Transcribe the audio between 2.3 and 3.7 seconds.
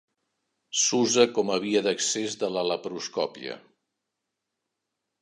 de la laparoscòpia.